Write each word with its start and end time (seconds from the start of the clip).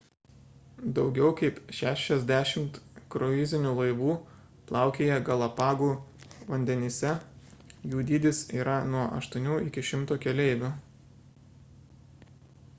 daugiau 0.99 1.33
kaip 1.41 1.57
60 1.79 2.63
kruizinių 3.15 3.73
laivų 3.79 4.15
plaukioja 4.71 5.19
galapagų 5.27 5.89
vandenyse– 6.55 7.13
jų 7.93 8.07
dydis 8.13 8.41
yra 8.63 8.79
nuo 8.95 9.05
8 9.19 9.53
iki 9.69 9.85
100 9.93 10.19
keleivių 10.25 10.73